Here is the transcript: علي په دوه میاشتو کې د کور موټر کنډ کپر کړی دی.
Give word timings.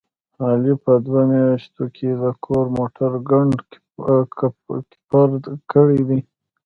علي 0.45 0.73
په 0.83 0.93
دوه 1.05 1.21
میاشتو 1.31 1.83
کې 1.95 2.09
د 2.21 2.23
کور 2.45 2.65
موټر 2.77 3.11
کنډ 3.27 3.57
کپر 5.11 5.29
کړی 5.71 6.01
دی. 6.09 6.19